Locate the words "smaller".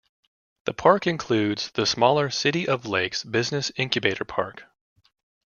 1.85-2.31